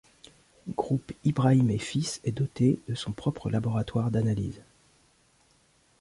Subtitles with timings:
[0.75, 4.63] Groupe Ibrahim et fils est dotée de son propre laboratoire d'analyses.